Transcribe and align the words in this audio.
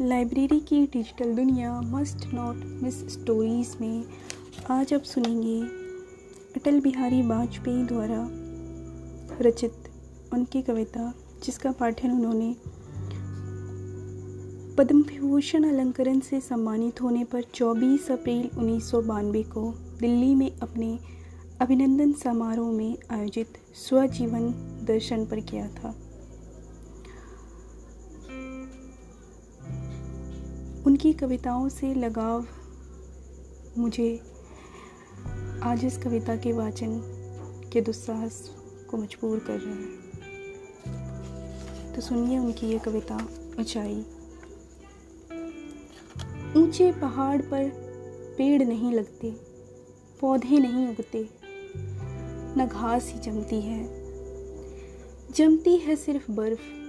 Library 0.00 0.60
की 0.60 0.86
digital 0.86 1.34
दुनिया 1.34 1.80
must 1.80 2.26
not 2.34 2.56
miss 2.82 2.94
stories 3.12 3.76
में 3.80 4.04
आज 4.70 4.94
आप 4.94 5.02
सुनेंगे 5.02 5.60
अटल 6.56 6.80
बिहारी 6.80 7.22
वाजपेयी 7.22 7.84
द्वारा 7.84 8.28
रचित 9.40 9.72
उनकी 10.32 10.62
कविता, 10.62 11.14
जिसका 11.44 11.72
पाठन 11.72 12.10
उन्होंने 12.10 12.56
पद्म 14.78 15.00
विभूषण 15.00 15.64
अलंकरण 15.64 16.20
से 16.20 16.40
सम्मानित 16.40 17.02
होने 17.02 17.24
पर 17.24 17.42
24 17.54 18.10
अप्रैल 18.10 18.48
उन्नीस 18.58 18.90
सौ 18.90 19.02
बानवे 19.02 19.42
को 19.42 19.74
दिल्ली 20.00 20.34
में 20.34 20.50
अपने 20.62 20.98
अभिनंदन 21.60 22.12
समारोह 22.12 22.72
में 22.72 22.96
आयोजित 23.10 23.46
स्वजीवन 23.74 24.50
दर्शन 24.84 25.26
पर 25.26 25.40
किया 25.40 25.68
था। 25.68 25.94
उनकी 31.02 31.18
कविताओं 31.18 31.68
से 31.68 31.94
लगाव 31.94 32.44
मुझे 33.78 34.20
आज 35.62 35.84
इस 35.84 35.96
कविता 35.98 36.36
के 36.36 36.52
वाचन 36.52 37.00
के 37.72 37.80
दुस्साहस 37.80 38.50
को 38.90 38.96
मजबूर 38.96 39.38
कर 39.38 39.58
रहा 39.60 39.74
है। 39.74 39.86
तो 41.94 42.00
सुनिए 42.00 42.38
उनकी 42.38 42.66
ये 42.66 42.78
कविता, 42.78 43.16
ऊंचाई। 43.60 43.98
ऊँचे 46.56 46.92
पहाड़ 46.92 47.40
पर 47.42 47.70
पेड़ 48.38 48.62
नहीं 48.62 48.92
लगते, 48.92 49.30
पौधे 50.20 50.58
नहीं 50.58 50.88
उगते, 50.88 51.28
न 52.56 52.68
घास 52.72 53.08
ही 53.08 53.20
जमती 53.20 53.60
है। 53.60 53.80
जमती 55.34 55.76
है 55.76 55.96
सिर्फ़ 55.96 56.32
बर्फ़ 56.32 56.81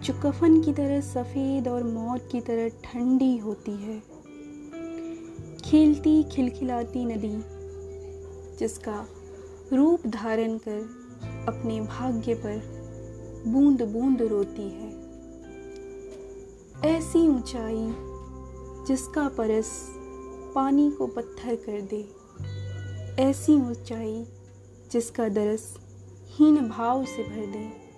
जो 0.00 0.14
कफन 0.14 0.60
की 0.60 0.72
तरह 0.72 1.00
सफ़ेद 1.00 1.68
और 1.68 1.82
मौत 1.82 2.28
की 2.32 2.40
तरह 2.40 2.68
ठंडी 2.84 3.36
होती 3.36 3.72
है। 3.72 3.98
खेलती 5.64 6.22
खिलखिलाती 6.22 7.04
नदी, 7.04 7.32
जिसका 8.58 9.06
रूप 9.72 10.06
धारण 10.06 10.58
कर 10.58 10.78
अपने 11.48 11.80
भाग्य 11.80 12.34
पर 12.34 12.62
बूंद 13.46 13.82
बूंद 13.82 14.22
रोती 14.22 14.68
है। 14.68 14.88
ऐसी 16.86 17.26
ऊंचाई 17.28 17.86
जिसका 18.86 19.28
परस 19.28 19.70
पानी 20.54 20.90
को 20.90 21.06
पत्थर 21.06 21.54
कर 21.56 21.80
दे, 21.80 22.02
ऐसी 23.22 23.54
ऊंचाई 23.70 24.24
जिसका 24.92 25.28
दरस 25.28 25.74
हीन 26.30 26.68
भाव 26.68 27.04
से 27.04 27.22
भर 27.22 27.46
दे। 27.46 27.89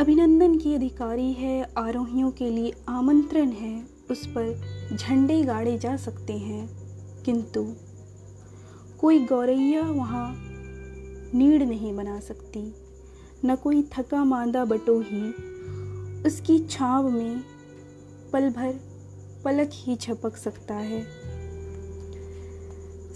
अभिनंदन 0.00 0.58
की 0.58 0.74
अधिकारी 0.74 1.32
है, 1.32 1.72
आरोहियों 1.78 2.30
के 2.30 2.50
लिए 2.50 2.72
आमंत्रण 2.88 3.48
है, 3.48 3.86
उस 4.10 4.26
पर 4.26 4.60
झंडे 4.96 5.42
गाड़े 5.42 5.78
जा 5.78 5.96
सकते 5.96 6.32
हैं। 6.32 6.70
किंतु 7.22 7.72
कोई 9.00 9.18
गौरैया 9.18 9.82
वहाँ 9.82 10.34
नीड़ 11.34 11.62
नहीं 11.62 11.96
बना 11.96 12.20
सकती। 12.20 12.74
न 13.44 13.56
कोई 13.56 13.82
थका 13.82 14.24
मांदा 14.24 14.64
बटोही 14.64 15.30
उसकी 16.22 16.58
छाव 16.58 17.10
में 17.10 17.44
पल 18.32 18.50
भर 18.50 18.80
पलक 19.44 19.70
ही 19.72 19.96
झपक 19.96 20.36
सकता 20.36 20.74
है। 20.74 21.06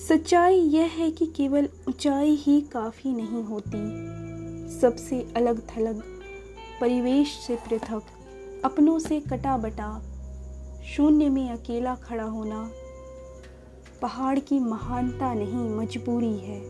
सच्चाई 0.09 0.57
यह 0.57 0.85
है 0.85 1.11
कि 1.11 1.27
केवल 1.27 1.69
ऊंचाई 1.89 2.31
ही 2.31 2.61
काफ़ी 2.61 3.13
नहीं 3.13 3.43
होती, 3.45 3.81
सबसे 4.81 5.33
अलग 5.37 5.63
थलग 5.69 6.18
परिवेश 6.81 7.29
से 7.47 7.57
पृथक, 7.57 8.03
अपनों 8.65 8.99
से 8.99 9.21
कटा 9.21 9.57
बटा 9.57 10.03
शून्य 10.97 11.29
में 11.29 11.51
अकेला 11.51 11.95
खड़ा 11.95 12.25
होना। 12.25 12.71
पहाड़ 14.03 14.39
की 14.39 14.59
महानता 14.59 15.35
नहीं, 15.35 15.71
मजबूरी 15.71 16.39
है। 16.39 16.61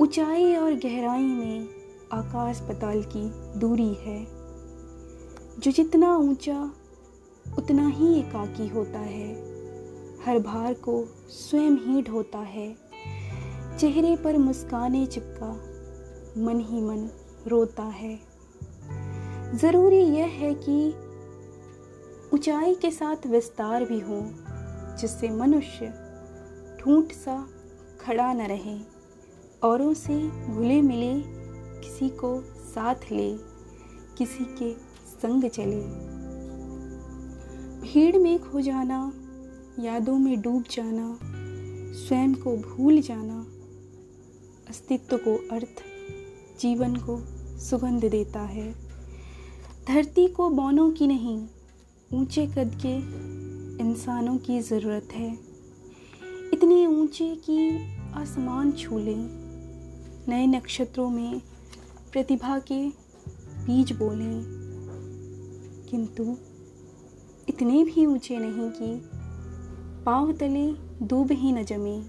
ऊंचाई 0.00 0.56
और 0.56 0.72
गहराई 0.72 1.22
में 1.22 1.68
आकाश 2.12 2.60
पताल 2.60 3.02
की 3.02 3.58
दूरी 3.58 3.94
है। 3.94 4.26
जो 5.58 5.70
जितना 5.70 6.16
ऊँचा, 6.16 6.72
उतना 7.58 7.88
ही 7.88 8.18
एकाकी 8.18 8.68
होता 8.68 8.98
है। 8.98 9.32
हर 10.26 10.38
भार 10.38 10.74
को 10.74 11.04
स्वयं 11.28 11.70
ही 11.70 12.02
ढोता 12.02 12.38
है। 12.38 12.76
चेहरे 13.78 14.16
पर 14.16 14.38
मुस्काने 14.38 15.06
चिपका, 15.06 15.52
मन 16.42 16.60
ही 16.60 16.80
मन 16.80 17.10
रोता 17.46 17.82
है। 17.82 18.31
ज़रूरी 19.54 20.00
यह 20.00 20.26
है 20.26 20.54
कि 20.54 20.94
ऊंचाई 22.34 22.74
के 22.74 22.90
साथ 22.90 23.26
विस्तार 23.26 23.84
भी 23.84 24.00
हो, 24.00 24.20
जिससे 25.00 25.28
मनुष्य 25.28 25.92
ठूंठ 26.80 27.12
सा 27.12 27.48
खड़ा 28.00 28.32
न 28.32 28.40
रहे 28.40 28.78
औरों 29.62 29.94
से 29.94 30.28
घुले 30.28 30.82
मिले, 30.82 31.22
किसी 31.80 32.08
को 32.08 32.40
साथ 32.40 32.94
ले, 33.12 33.34
किसी 34.18 34.44
के 34.44 34.72
संग 35.06 35.44
चले। 35.44 35.80
भीड़ 37.80 38.16
में 38.16 38.38
खो 38.38 38.60
जाना, 38.60 39.12
यादों 39.80 40.18
में 40.18 40.40
डूब 40.40 40.64
जाना, 40.70 41.18
स्वयं 41.94 42.34
को 42.34 42.56
भूल 42.56 43.00
जाना, 43.00 43.46
अस्तित्व 44.68 45.16
को 45.16 45.56
अर्थ, 45.56 45.82
जीवन 46.60 46.96
को 46.96 47.18
सुगंध 47.58 48.04
देता 48.04 48.40
है। 48.40 48.81
धरती 49.88 50.28
को 50.28 50.50
बौनों 50.50 50.90
की 50.90 51.06
नहीं, 51.06 51.46
ऊँचे 52.14 52.46
कद 52.46 52.78
के 52.86 52.96
इंसानों 53.84 54.38
की 54.38 54.60
ज़रूरत 54.60 55.08
है। 55.12 55.38
इतने 56.52 56.86
ऊँचे 56.86 57.34
कि 57.34 57.70
आसमान 58.14 58.72
छू 58.72 58.98
लें। 58.98 59.28
नए 60.28 60.46
नक्षत्रों 60.46 61.10
में 61.10 61.42
प्रतिभा 62.12 62.58
के 62.58 62.88
बीज 63.66 63.92
बोलें। 63.92 64.42
किंतु 65.90 66.36
इतने 67.48 67.84
भी 67.84 68.06
ऊँचे 68.06 68.38
नहीं 68.38 68.70
कि 68.70 69.10
पाँव 70.04 70.32
तले 70.32 70.72
दूब 71.06 71.32
ही 71.32 71.52
न 71.52 71.64
जमे, 71.64 72.02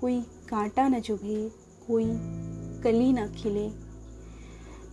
कोई 0.00 0.20
कांटा 0.22 0.88
न 0.88 1.00
चुभे, 1.00 1.48
कोई 1.88 2.06
कली 2.82 3.12
न 3.12 3.32
खिले। 3.32 3.70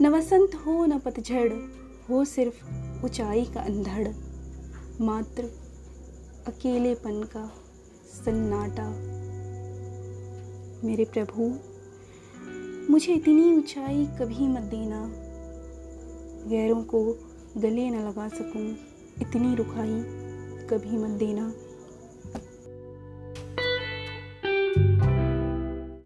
न 0.02 0.08
वसंत 0.08 0.56
हो 0.56 0.86
न 0.86 1.00
पतझड़ 1.00 1.83
हो 2.10 2.26
सिर्फ़ 2.26 3.06
ऊंचाई 3.06 3.46
का 3.46 3.62
अंधड़, 3.62 4.08
मात्र 5.02 5.44
अकेलेपन 6.48 7.24
का 7.24 7.52
सन्नाटा। 8.26 8.88
मेरे 10.88 11.06
प्रभु, 11.06 11.54
मुझे 12.92 13.14
इतनी 13.14 13.58
ऊंचाई 13.58 14.06
कभी 14.06 14.48
मत 14.48 14.62
देना। 14.62 15.12
गैरों 16.50 16.84
को 16.84 17.04
गले 17.58 17.90
न 17.90 18.08
लगा 18.08 18.28
सकूँ, 18.28 18.72
इतनी 19.22 19.56
रुखाई 19.56 20.02
कभी 20.68 20.98
मत 20.98 21.20
देना। 21.20 21.54